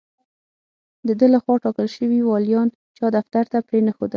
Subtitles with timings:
[1.07, 2.67] د ده له خوا ټاکل شوي والیان
[2.97, 4.09] چا دفتر ته پرې نه ښودل.